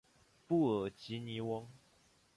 [0.47, 1.69] 布尔吉尼翁。